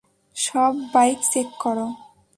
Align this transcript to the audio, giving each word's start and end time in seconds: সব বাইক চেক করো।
সব 0.35 0.73
বাইক 0.93 1.19
চেক 1.31 1.47
করো। 1.63 1.87